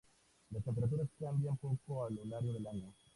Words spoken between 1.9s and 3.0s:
a lo largo del año.